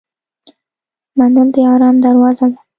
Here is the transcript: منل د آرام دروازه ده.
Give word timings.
منل 1.17 1.47
د 1.55 1.57
آرام 1.73 1.95
دروازه 2.05 2.45
ده. 2.51 2.59